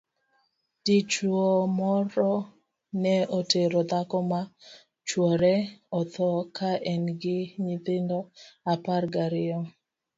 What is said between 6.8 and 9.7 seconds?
en gi nyithindo apar gariyo.